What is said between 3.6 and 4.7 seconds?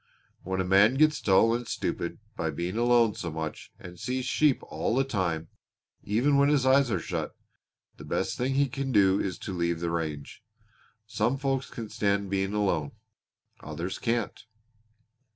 and sees sheep